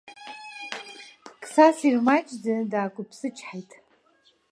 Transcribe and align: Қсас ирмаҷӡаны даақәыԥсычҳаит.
Қсас 1.41 1.77
ирмаҷӡаны 1.87 2.63
даақәыԥсычҳаит. 2.71 3.71